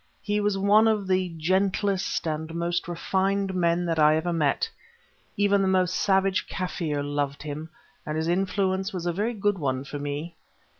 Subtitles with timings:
[0.23, 4.67] He was one of the gentlest and most refined men that I ever met;
[5.37, 7.69] even the most savage Kaffir loved him,
[8.03, 10.33] and his influence was a very good one for me.